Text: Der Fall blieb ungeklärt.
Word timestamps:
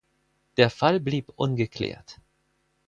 Der 0.57 0.71
Fall 0.71 0.99
blieb 0.99 1.31
ungeklärt. 1.35 2.19